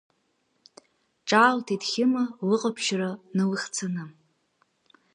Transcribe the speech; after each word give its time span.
Ҿаалҭит 1.27 1.81
Хьыма 1.89 2.23
лыҟаԥшьра 2.47 3.09
налыхцаны. 3.35 4.03